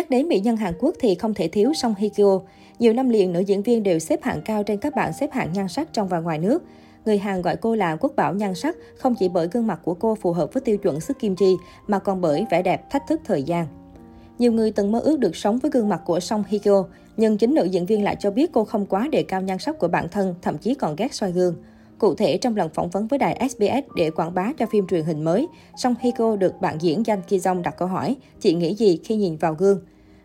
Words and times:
Nhắc 0.00 0.10
đến 0.10 0.28
mỹ 0.28 0.40
nhân 0.40 0.56
Hàn 0.56 0.74
Quốc 0.78 0.94
thì 1.00 1.14
không 1.14 1.34
thể 1.34 1.48
thiếu 1.48 1.72
Song 1.74 1.94
Hye 1.98 2.08
Kyo. 2.08 2.40
Nhiều 2.78 2.92
năm 2.92 3.08
liền, 3.08 3.32
nữ 3.32 3.40
diễn 3.40 3.62
viên 3.62 3.82
đều 3.82 3.98
xếp 3.98 4.22
hạng 4.22 4.42
cao 4.42 4.62
trên 4.62 4.78
các 4.78 4.94
bảng 4.94 5.12
xếp 5.12 5.32
hạng 5.32 5.52
nhan 5.52 5.68
sắc 5.68 5.92
trong 5.92 6.08
và 6.08 6.20
ngoài 6.20 6.38
nước. 6.38 6.62
Người 7.04 7.18
Hàn 7.18 7.42
gọi 7.42 7.56
cô 7.56 7.74
là 7.74 7.96
quốc 7.96 8.12
bảo 8.16 8.34
nhan 8.34 8.54
sắc 8.54 8.76
không 8.98 9.14
chỉ 9.14 9.28
bởi 9.28 9.48
gương 9.52 9.66
mặt 9.66 9.80
của 9.84 9.94
cô 9.94 10.14
phù 10.14 10.32
hợp 10.32 10.52
với 10.52 10.60
tiêu 10.60 10.76
chuẩn 10.76 11.00
sức 11.00 11.18
kim 11.18 11.36
chi, 11.36 11.56
mà 11.86 11.98
còn 11.98 12.20
bởi 12.20 12.46
vẻ 12.50 12.62
đẹp 12.62 12.90
thách 12.90 13.02
thức 13.08 13.20
thời 13.24 13.42
gian. 13.42 13.66
Nhiều 14.38 14.52
người 14.52 14.72
từng 14.72 14.92
mơ 14.92 15.00
ước 15.00 15.18
được 15.18 15.36
sống 15.36 15.58
với 15.58 15.70
gương 15.70 15.88
mặt 15.88 16.00
của 16.04 16.20
Song 16.20 16.44
Hye 16.48 16.58
Kyo, 16.58 16.84
nhưng 17.16 17.36
chính 17.36 17.54
nữ 17.54 17.64
diễn 17.64 17.86
viên 17.86 18.04
lại 18.04 18.16
cho 18.20 18.30
biết 18.30 18.52
cô 18.52 18.64
không 18.64 18.86
quá 18.86 19.08
đề 19.12 19.22
cao 19.22 19.40
nhan 19.40 19.58
sắc 19.58 19.78
của 19.78 19.88
bản 19.88 20.08
thân, 20.08 20.34
thậm 20.42 20.58
chí 20.58 20.74
còn 20.74 20.96
ghét 20.96 21.14
soi 21.14 21.32
gương. 21.32 21.54
Cụ 22.00 22.14
thể, 22.14 22.36
trong 22.36 22.56
lần 22.56 22.70
phỏng 22.74 22.90
vấn 22.90 23.06
với 23.06 23.18
đài 23.18 23.48
SBS 23.50 23.94
để 23.96 24.10
quảng 24.10 24.34
bá 24.34 24.52
cho 24.58 24.66
phim 24.66 24.86
truyền 24.86 25.04
hình 25.04 25.24
mới, 25.24 25.48
Song 25.76 25.94
Hye 26.00 26.10
Kyo 26.10 26.36
được 26.36 26.60
bạn 26.60 26.78
diễn 26.80 27.02
Jan 27.02 27.20
Ki 27.28 27.38
Jong 27.38 27.62
đặt 27.62 27.74
câu 27.78 27.88
hỏi, 27.88 28.16
chị 28.40 28.54
nghĩ 28.54 28.74
gì 28.74 29.00
khi 29.04 29.16
nhìn 29.16 29.36
vào 29.36 29.54
gương? 29.54 29.80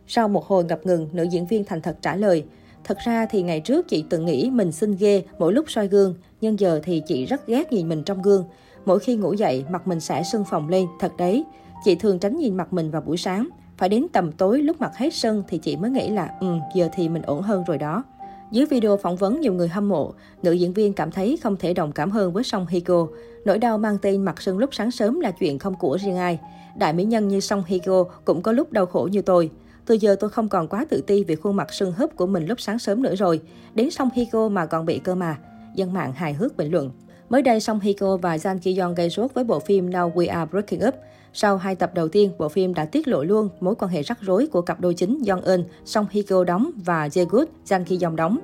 Sau 0.07 0.27
một 0.27 0.45
hồi 0.45 0.63
ngập 0.63 0.85
ngừng, 0.85 1.09
nữ 1.13 1.23
diễn 1.23 1.45
viên 1.45 1.63
thành 1.63 1.81
thật 1.81 1.97
trả 2.01 2.15
lời, 2.15 2.43
Thật 2.85 2.97
ra 3.05 3.25
thì 3.25 3.41
ngày 3.41 3.59
trước 3.59 3.87
chị 3.87 4.05
từng 4.09 4.25
nghĩ 4.25 4.49
mình 4.49 4.71
xinh 4.71 4.95
ghê 4.99 5.23
mỗi 5.39 5.53
lúc 5.53 5.65
soi 5.67 5.87
gương, 5.87 6.15
nhưng 6.41 6.59
giờ 6.59 6.79
thì 6.83 7.01
chị 7.07 7.25
rất 7.25 7.47
ghét 7.47 7.71
nhìn 7.71 7.89
mình 7.89 8.03
trong 8.03 8.21
gương. 8.21 8.45
Mỗi 8.85 8.99
khi 8.99 9.15
ngủ 9.15 9.33
dậy, 9.33 9.65
mặt 9.69 9.87
mình 9.87 9.99
sẽ 9.99 10.23
sưng 10.23 10.45
phồng 10.45 10.69
lên, 10.69 10.87
thật 10.99 11.11
đấy. 11.17 11.45
Chị 11.85 11.95
thường 11.95 12.19
tránh 12.19 12.37
nhìn 12.37 12.57
mặt 12.57 12.73
mình 12.73 12.91
vào 12.91 13.01
buổi 13.01 13.17
sáng. 13.17 13.49
Phải 13.77 13.89
đến 13.89 14.07
tầm 14.13 14.31
tối 14.31 14.61
lúc 14.61 14.81
mặt 14.81 14.97
hết 14.97 15.13
sưng 15.13 15.43
thì 15.47 15.57
chị 15.57 15.75
mới 15.75 15.91
nghĩ 15.91 16.09
là 16.09 16.29
ừ, 16.39 16.47
giờ 16.75 16.89
thì 16.93 17.09
mình 17.09 17.21
ổn 17.21 17.41
hơn 17.41 17.63
rồi 17.67 17.77
đó. 17.77 18.03
Dưới 18.51 18.65
video 18.65 18.97
phỏng 18.97 19.15
vấn 19.15 19.41
nhiều 19.41 19.53
người 19.53 19.67
hâm 19.67 19.89
mộ, 19.89 20.13
nữ 20.43 20.51
diễn 20.51 20.73
viên 20.73 20.93
cảm 20.93 21.11
thấy 21.11 21.39
không 21.43 21.57
thể 21.57 21.73
đồng 21.73 21.91
cảm 21.91 22.11
hơn 22.11 22.33
với 22.33 22.43
Song 22.43 22.65
Hye 22.69 22.79
Kyo. 22.79 23.07
Nỗi 23.45 23.57
đau 23.57 23.77
mang 23.77 23.97
tên 24.01 24.25
mặt 24.25 24.41
sưng 24.41 24.57
lúc 24.57 24.69
sáng 24.73 24.91
sớm 24.91 25.19
là 25.19 25.31
chuyện 25.31 25.59
không 25.59 25.75
của 25.75 25.97
riêng 26.01 26.17
ai. 26.17 26.39
Đại 26.77 26.93
mỹ 26.93 27.03
nhân 27.03 27.27
như 27.27 27.39
Song 27.39 27.63
Hye 27.67 27.77
Kyo 27.77 28.03
cũng 28.03 28.41
có 28.41 28.51
lúc 28.51 28.71
đau 28.71 28.85
khổ 28.85 29.09
như 29.11 29.21
tôi. 29.21 29.49
Từ 29.85 29.95
giờ 29.95 30.15
tôi 30.19 30.29
không 30.29 30.49
còn 30.49 30.67
quá 30.67 30.85
tự 30.89 31.01
ti 31.07 31.23
về 31.23 31.35
khuôn 31.35 31.55
mặt 31.55 31.73
sưng 31.73 31.91
húp 31.91 32.15
của 32.15 32.25
mình 32.27 32.45
lúc 32.45 32.61
sáng 32.61 32.79
sớm 32.79 33.01
nữa 33.01 33.15
rồi. 33.15 33.41
Đến 33.75 33.91
Song 33.91 34.09
Hye 34.15 34.25
Kyo 34.25 34.49
mà 34.49 34.65
còn 34.65 34.85
bị 34.85 34.99
cơ 34.99 35.15
mà. 35.15 35.37
Dân 35.75 35.93
mạng 35.93 36.13
hài 36.13 36.33
hước 36.33 36.57
bình 36.57 36.71
luận. 36.71 36.91
Mới 37.29 37.41
đây, 37.41 37.59
Song 37.59 37.79
Hye 37.79 37.93
Kyo 37.93 38.17
và 38.17 38.37
Jan 38.37 38.59
Ki 38.59 38.77
Yong 38.77 38.95
gây 38.95 39.09
sốt 39.09 39.33
với 39.33 39.43
bộ 39.43 39.59
phim 39.59 39.89
Now 39.89 40.11
We 40.13 40.29
Are 40.29 40.49
Breaking 40.51 40.87
Up. 40.87 40.95
Sau 41.37 41.57
hai 41.57 41.75
tập 41.75 41.91
đầu 41.93 42.07
tiên, 42.07 42.31
bộ 42.37 42.49
phim 42.49 42.73
đã 42.73 42.85
tiết 42.85 43.07
lộ 43.07 43.23
luôn 43.23 43.49
mối 43.59 43.75
quan 43.75 43.91
hệ 43.91 44.01
rắc 44.01 44.17
rối 44.21 44.47
của 44.47 44.61
cặp 44.61 44.81
đôi 44.81 44.93
chính 44.93 45.21
Jong 45.21 45.41
Eun, 45.45 45.63
Song 45.85 46.05
Hye 46.11 46.21
Kyo 46.21 46.43
đóng 46.43 46.71
và 46.75 47.07
Jae 47.07 47.25
Good, 47.25 47.47
Jang 47.65 47.83
Ki 47.83 47.99
Yong 48.03 48.15
đóng. 48.15 48.37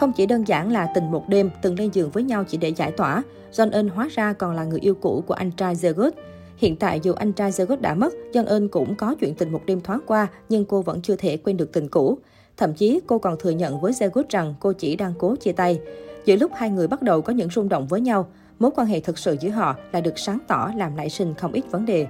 Không 0.00 0.12
chỉ 0.16 0.26
đơn 0.26 0.48
giản 0.48 0.72
là 0.72 0.88
tình 0.94 1.10
một 1.10 1.28
đêm 1.28 1.50
từng 1.62 1.78
lên 1.78 1.90
giường 1.92 2.10
với 2.10 2.22
nhau 2.22 2.44
chỉ 2.48 2.58
để 2.58 2.68
giải 2.68 2.92
tỏa, 2.92 3.22
Jong 3.52 3.70
Eun 3.72 3.88
hóa 3.88 4.08
ra 4.14 4.32
còn 4.32 4.54
là 4.54 4.64
người 4.64 4.80
yêu 4.80 4.94
cũ 4.94 5.24
của 5.26 5.34
anh 5.34 5.50
trai 5.50 5.74
Jae 5.74 5.92
Good. 5.92 6.12
Hiện 6.56 6.76
tại 6.76 7.00
dù 7.02 7.12
anh 7.12 7.32
trai 7.32 7.50
Jae 7.50 7.66
Good 7.66 7.80
đã 7.80 7.94
mất, 7.94 8.12
Jong 8.32 8.46
Eun 8.46 8.68
cũng 8.68 8.94
có 8.94 9.14
chuyện 9.20 9.34
tình 9.34 9.52
một 9.52 9.62
đêm 9.66 9.80
thoáng 9.80 10.00
qua 10.06 10.26
nhưng 10.48 10.64
cô 10.64 10.82
vẫn 10.82 11.02
chưa 11.02 11.16
thể 11.16 11.36
quên 11.36 11.56
được 11.56 11.72
tình 11.72 11.88
cũ. 11.88 12.18
Thậm 12.56 12.74
chí 12.74 13.00
cô 13.06 13.18
còn 13.18 13.36
thừa 13.38 13.50
nhận 13.50 13.80
với 13.80 13.92
Jae 13.92 14.10
Good 14.12 14.26
rằng 14.28 14.54
cô 14.60 14.72
chỉ 14.72 14.96
đang 14.96 15.14
cố 15.18 15.36
chia 15.36 15.52
tay. 15.52 15.80
Giữa 16.24 16.36
lúc 16.36 16.52
hai 16.54 16.70
người 16.70 16.88
bắt 16.88 17.02
đầu 17.02 17.22
có 17.22 17.32
những 17.32 17.50
rung 17.50 17.68
động 17.68 17.86
với 17.86 18.00
nhau, 18.00 18.28
mối 18.58 18.70
quan 18.76 18.86
hệ 18.86 19.00
thực 19.00 19.18
sự 19.18 19.36
giữa 19.40 19.50
họ 19.50 19.76
là 19.92 20.00
được 20.00 20.18
sáng 20.18 20.38
tỏ 20.48 20.70
làm 20.76 20.96
nảy 20.96 21.10
sinh 21.10 21.34
không 21.34 21.52
ít 21.52 21.64
vấn 21.70 21.86
đề. 21.86 22.06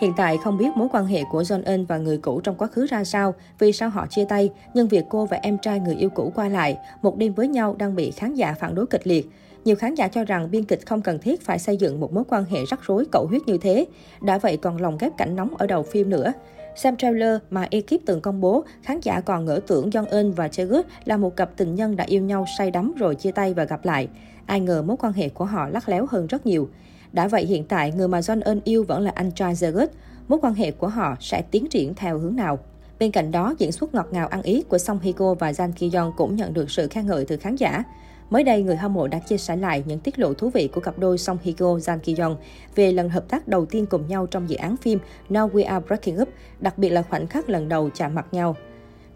Hiện 0.00 0.12
tại 0.16 0.38
không 0.38 0.58
biết 0.58 0.76
mối 0.76 0.88
quan 0.92 1.06
hệ 1.06 1.24
của 1.30 1.42
John 1.42 1.62
Eun 1.64 1.84
và 1.84 1.98
người 1.98 2.18
cũ 2.18 2.40
trong 2.40 2.54
quá 2.54 2.68
khứ 2.68 2.86
ra 2.86 3.04
sao, 3.04 3.34
vì 3.58 3.72
sao 3.72 3.90
họ 3.90 4.06
chia 4.06 4.24
tay, 4.24 4.50
nhưng 4.74 4.88
việc 4.88 5.04
cô 5.08 5.26
và 5.26 5.38
em 5.42 5.58
trai 5.58 5.80
người 5.80 5.94
yêu 5.94 6.10
cũ 6.10 6.32
qua 6.34 6.48
lại, 6.48 6.78
một 7.02 7.16
đêm 7.16 7.34
với 7.34 7.48
nhau 7.48 7.74
đang 7.78 7.94
bị 7.94 8.10
khán 8.10 8.34
giả 8.34 8.54
phản 8.60 8.74
đối 8.74 8.86
kịch 8.86 9.06
liệt. 9.06 9.30
Nhiều 9.64 9.76
khán 9.76 9.94
giả 9.94 10.08
cho 10.08 10.24
rằng 10.24 10.50
biên 10.50 10.64
kịch 10.64 10.86
không 10.86 11.02
cần 11.02 11.18
thiết 11.18 11.42
phải 11.42 11.58
xây 11.58 11.76
dựng 11.76 12.00
một 12.00 12.12
mối 12.12 12.24
quan 12.28 12.44
hệ 12.44 12.58
rắc 12.70 12.80
rối 12.82 13.04
cẩu 13.12 13.26
huyết 13.26 13.42
như 13.46 13.58
thế. 13.58 13.86
Đã 14.22 14.38
vậy 14.38 14.56
còn 14.56 14.80
lồng 14.80 14.98
ghép 14.98 15.16
cảnh 15.16 15.36
nóng 15.36 15.56
ở 15.56 15.66
đầu 15.66 15.82
phim 15.82 16.10
nữa. 16.10 16.32
Xem 16.76 16.96
trailer 16.96 17.38
mà 17.50 17.66
ekip 17.70 18.00
từng 18.06 18.20
công 18.20 18.40
bố, 18.40 18.64
khán 18.82 19.00
giả 19.00 19.20
còn 19.20 19.44
ngỡ 19.44 19.60
tưởng 19.66 19.90
Jong 19.90 20.06
Eun 20.10 20.30
và 20.30 20.46
Jae 20.46 20.82
là 21.04 21.16
một 21.16 21.36
cặp 21.36 21.50
tình 21.56 21.74
nhân 21.74 21.96
đã 21.96 22.04
yêu 22.04 22.22
nhau 22.22 22.44
say 22.58 22.70
đắm 22.70 22.92
rồi 22.96 23.14
chia 23.14 23.32
tay 23.32 23.54
và 23.54 23.64
gặp 23.64 23.84
lại. 23.84 24.08
Ai 24.46 24.60
ngờ 24.60 24.82
mối 24.82 24.96
quan 24.96 25.12
hệ 25.12 25.28
của 25.28 25.44
họ 25.44 25.68
lắc 25.68 25.88
léo 25.88 26.06
hơn 26.10 26.26
rất 26.26 26.46
nhiều. 26.46 26.68
Đã 27.14 27.28
vậy 27.28 27.44
hiện 27.46 27.64
tại, 27.64 27.92
người 27.96 28.08
mà 28.08 28.20
John 28.20 28.40
ơn 28.44 28.60
yêu 28.64 28.84
vẫn 28.84 29.02
là 29.02 29.12
anh 29.14 29.30
trai 29.30 29.54
Jae 29.54 29.86
Mối 30.28 30.38
quan 30.42 30.54
hệ 30.54 30.70
của 30.70 30.88
họ 30.88 31.16
sẽ 31.20 31.42
tiến 31.50 31.66
triển 31.70 31.94
theo 31.94 32.18
hướng 32.18 32.36
nào? 32.36 32.58
Bên 32.98 33.10
cạnh 33.10 33.30
đó, 33.30 33.54
diễn 33.58 33.72
xuất 33.72 33.94
ngọt 33.94 34.08
ngào 34.10 34.26
ăn 34.28 34.42
ý 34.42 34.62
của 34.68 34.78
Song 34.78 34.98
Hye 35.02 35.12
Kyo 35.12 35.34
và 35.34 35.52
Jang 35.52 35.72
Ki 35.72 35.90
Yong 35.94 36.12
cũng 36.16 36.36
nhận 36.36 36.54
được 36.54 36.70
sự 36.70 36.88
khen 36.88 37.06
ngợi 37.06 37.24
từ 37.24 37.36
khán 37.36 37.56
giả. 37.56 37.84
Mới 38.30 38.44
đây, 38.44 38.62
người 38.62 38.76
hâm 38.76 38.94
mộ 38.94 39.08
đã 39.08 39.18
chia 39.18 39.36
sẻ 39.36 39.56
lại 39.56 39.84
những 39.86 40.00
tiết 40.00 40.18
lộ 40.18 40.34
thú 40.34 40.50
vị 40.50 40.68
của 40.68 40.80
cặp 40.80 40.98
đôi 40.98 41.18
Song 41.18 41.38
Hye 41.42 41.52
Kyo, 41.52 41.76
Jang 41.76 41.98
Ki 41.98 42.14
Yong 42.18 42.36
về 42.74 42.92
lần 42.92 43.08
hợp 43.08 43.28
tác 43.28 43.48
đầu 43.48 43.66
tiên 43.66 43.86
cùng 43.86 44.08
nhau 44.08 44.26
trong 44.26 44.50
dự 44.50 44.56
án 44.56 44.76
phim 44.76 44.98
Now 45.30 45.50
We 45.50 45.66
Are 45.66 45.86
Breaking 45.86 46.20
Up, 46.22 46.28
đặc 46.60 46.78
biệt 46.78 46.90
là 46.90 47.02
khoảnh 47.02 47.26
khắc 47.26 47.48
lần 47.48 47.68
đầu 47.68 47.90
chạm 47.90 48.14
mặt 48.14 48.26
nhau. 48.32 48.56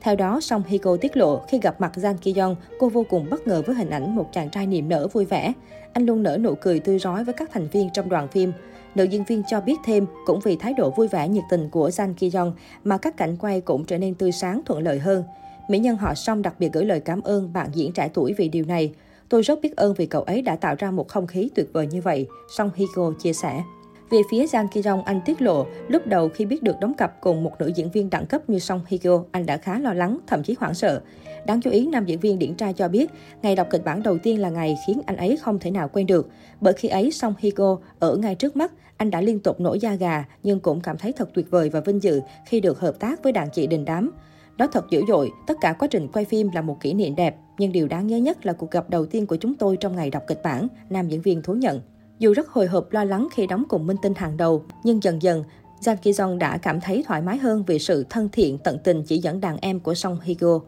Theo 0.01 0.17
đó, 0.17 0.41
Song 0.41 0.63
Hye 0.67 0.79
Kyo 0.79 0.97
tiết 0.97 1.17
lộ 1.17 1.41
khi 1.49 1.59
gặp 1.63 1.81
mặt 1.81 1.93
jang 1.97 2.17
Ki 2.17 2.35
Yong, 2.39 2.57
cô 2.79 2.89
vô 2.89 3.07
cùng 3.11 3.27
bất 3.31 3.47
ngờ 3.47 3.63
với 3.67 3.77
hình 3.77 3.91
ảnh 3.91 4.17
một 4.17 4.29
chàng 4.33 4.51
trai 4.51 4.67
niềm 4.67 4.89
nở 4.89 5.09
vui 5.13 5.25
vẻ. 5.25 5.53
Anh 5.93 6.07
luôn 6.07 6.23
nở 6.23 6.39
nụ 6.41 6.55
cười 6.55 6.81
tươi 6.81 6.99
rói 6.99 7.25
với 7.25 7.35
các 7.35 7.51
thành 7.53 7.69
viên 7.69 7.91
trong 7.93 8.09
đoàn 8.09 8.29
phim. 8.29 8.53
Nữ 8.95 9.05
diễn 9.05 9.25
viên 9.25 9.43
cho 9.49 9.61
biết 9.61 9.77
thêm, 9.85 10.07
cũng 10.27 10.41
vì 10.41 10.57
thái 10.57 10.75
độ 10.75 10.91
vui 10.91 11.09
vẻ 11.09 11.29
nhiệt 11.29 11.45
tình 11.51 11.71
của 11.71 11.89
jang 11.89 12.15
Ki 12.15 12.31
Yong 12.35 12.53
mà 12.85 12.99
các 12.99 13.17
cảnh 13.17 13.37
quay 13.37 13.61
cũng 13.61 13.85
trở 13.85 13.99
nên 13.99 14.15
tươi 14.15 14.33
sáng 14.33 14.61
thuận 14.67 14.83
lợi 14.83 14.99
hơn. 14.99 15.25
Mỹ 15.69 15.79
nhân 15.79 15.97
họ 15.97 16.15
Song 16.15 16.43
đặc 16.43 16.55
biệt 16.59 16.73
gửi 16.73 16.85
lời 16.85 17.01
cảm 17.01 17.21
ơn 17.21 17.53
bạn 17.53 17.69
diễn 17.73 17.93
trẻ 17.93 18.11
tuổi 18.15 18.35
vì 18.39 18.49
điều 18.49 18.65
này. 18.65 18.95
Tôi 19.29 19.43
rất 19.43 19.61
biết 19.63 19.77
ơn 19.77 19.95
vì 19.95 20.07
cậu 20.07 20.23
ấy 20.23 20.43
đã 20.43 20.57
tạo 20.57 20.75
ra 20.79 20.91
một 20.91 21.09
không 21.09 21.27
khí 21.27 21.51
tuyệt 21.55 21.67
vời 21.73 21.87
như 21.87 22.01
vậy, 22.01 22.27
Song 22.57 22.71
Hye 22.75 22.87
Kyo 22.95 23.13
chia 23.19 23.33
sẻ. 23.33 23.63
Về 24.11 24.23
phía 24.31 24.47
Jang 24.47 24.69
Ki 24.69 24.83
Rong, 24.83 25.05
anh 25.05 25.21
tiết 25.25 25.43
lộ, 25.43 25.67
lúc 25.89 26.07
đầu 26.07 26.29
khi 26.29 26.45
biết 26.45 26.63
được 26.63 26.81
đóng 26.81 26.95
cặp 26.95 27.21
cùng 27.21 27.45
một 27.45 27.53
nữ 27.59 27.67
diễn 27.67 27.91
viên 27.91 28.11
đẳng 28.11 28.27
cấp 28.27 28.51
như 28.51 28.59
Song 28.59 28.81
Hye 28.87 28.99
Kyo, 28.99 29.25
anh 29.33 29.47
đã 29.47 29.57
khá 29.57 29.79
lo 29.79 29.93
lắng, 29.93 30.19
thậm 30.27 30.43
chí 30.43 30.55
hoảng 30.59 30.75
sợ. 30.75 31.01
Đáng 31.47 31.61
chú 31.61 31.71
ý, 31.71 31.87
nam 31.87 32.05
diễn 32.05 32.21
viên 32.21 32.39
điển 32.39 32.55
trai 32.55 32.73
cho 32.73 32.89
biết, 32.89 33.11
ngày 33.43 33.57
đọc 33.57 33.67
kịch 33.71 33.85
bản 33.85 34.03
đầu 34.03 34.19
tiên 34.19 34.41
là 34.41 34.51
ngày 34.51 34.77
khiến 34.87 35.01
anh 35.07 35.17
ấy 35.17 35.37
không 35.37 35.59
thể 35.59 35.71
nào 35.71 35.89
quên 35.89 36.07
được. 36.07 36.29
Bởi 36.61 36.73
khi 36.73 36.89
ấy, 36.89 37.11
Song 37.11 37.35
Hye 37.39 37.51
Kyo 37.51 37.79
ở 37.99 38.17
ngay 38.17 38.35
trước 38.35 38.57
mắt, 38.57 38.73
anh 38.97 39.11
đã 39.11 39.21
liên 39.21 39.41
tục 39.41 39.61
nổi 39.61 39.79
da 39.79 39.95
gà, 39.95 40.25
nhưng 40.43 40.61
cũng 40.61 40.81
cảm 40.81 40.99
thấy 40.99 41.13
thật 41.13 41.31
tuyệt 41.35 41.51
vời 41.51 41.71
và 41.71 41.81
vinh 41.81 42.03
dự 42.03 42.21
khi 42.47 42.61
được 42.61 42.81
hợp 42.81 42.99
tác 42.99 43.23
với 43.23 43.33
đàn 43.33 43.51
chị 43.51 43.67
đình 43.67 43.85
đám. 43.85 44.11
Đó 44.57 44.67
thật 44.73 44.85
dữ 44.91 45.03
dội, 45.09 45.31
tất 45.47 45.55
cả 45.61 45.73
quá 45.73 45.89
trình 45.89 46.09
quay 46.13 46.25
phim 46.25 46.51
là 46.55 46.63
một 46.63 46.81
kỷ 46.81 46.95
niệm 46.95 47.17
đẹp, 47.17 47.37
nhưng 47.59 47.73
điều 47.73 47.89
đáng 47.89 48.07
nhớ 48.07 48.17
nhất 48.17 48.47
là 48.47 48.53
cuộc 48.53 48.71
gặp 48.71 48.91
đầu 48.91 49.07
tiên 49.07 49.27
của 49.27 49.37
chúng 49.37 49.55
tôi 49.55 49.77
trong 49.77 49.97
ngày 49.97 50.11
đọc 50.11 50.23
kịch 50.27 50.41
bản, 50.45 50.69
nam 50.91 51.09
diễn 51.09 51.23
viên 51.23 51.43
thú 51.43 51.55
nhận. 51.55 51.81
Dù 52.19 52.33
rất 52.33 52.49
hồi 52.49 52.67
hộp 52.67 52.93
lo 52.93 53.05
lắng 53.05 53.29
khi 53.33 53.47
đóng 53.47 53.65
cùng 53.69 53.87
minh 53.87 53.97
tinh 54.03 54.15
hàng 54.15 54.37
đầu, 54.37 54.65
nhưng 54.85 55.03
dần 55.03 55.23
dần, 55.23 55.45
Jang 55.81 55.97
Ki 55.97 56.13
Jong 56.13 56.39
đã 56.39 56.59
cảm 56.59 56.81
thấy 56.81 57.05
thoải 57.07 57.23
mái 57.23 57.37
hơn 57.37 57.65
vì 57.67 57.79
sự 57.79 58.05
thân 58.11 58.29
thiện 58.33 58.59
tận 58.59 58.79
tình 58.85 59.03
chỉ 59.03 59.19
dẫn 59.19 59.41
đàn 59.41 59.57
em 59.57 59.81
của 59.81 59.95
Song 59.95 60.21
Hye 60.23 60.35
Kyo. 60.35 60.61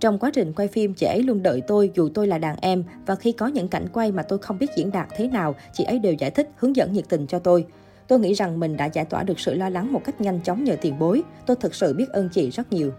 Trong 0.00 0.18
quá 0.18 0.30
trình 0.34 0.52
quay 0.52 0.68
phim, 0.68 0.94
chị 0.94 1.06
ấy 1.06 1.22
luôn 1.22 1.42
đợi 1.42 1.62
tôi 1.66 1.90
dù 1.94 2.08
tôi 2.14 2.26
là 2.26 2.38
đàn 2.38 2.56
em 2.60 2.84
và 3.06 3.14
khi 3.14 3.32
có 3.32 3.46
những 3.46 3.68
cảnh 3.68 3.86
quay 3.92 4.12
mà 4.12 4.22
tôi 4.22 4.38
không 4.38 4.58
biết 4.58 4.70
diễn 4.76 4.90
đạt 4.90 5.08
thế 5.16 5.28
nào, 5.28 5.54
chị 5.72 5.84
ấy 5.84 5.98
đều 5.98 6.12
giải 6.12 6.30
thích, 6.30 6.50
hướng 6.56 6.76
dẫn 6.76 6.92
nhiệt 6.92 7.04
tình 7.08 7.26
cho 7.26 7.38
tôi. 7.38 7.66
Tôi 8.08 8.18
nghĩ 8.18 8.32
rằng 8.32 8.60
mình 8.60 8.76
đã 8.76 8.86
giải 8.86 9.04
tỏa 9.04 9.22
được 9.22 9.40
sự 9.40 9.54
lo 9.54 9.68
lắng 9.68 9.92
một 9.92 10.00
cách 10.04 10.20
nhanh 10.20 10.40
chóng 10.44 10.64
nhờ 10.64 10.76
tiền 10.80 10.98
bối. 10.98 11.22
Tôi 11.46 11.56
thực 11.56 11.74
sự 11.74 11.94
biết 11.94 12.08
ơn 12.08 12.28
chị 12.28 12.50
rất 12.50 12.72
nhiều. 12.72 12.92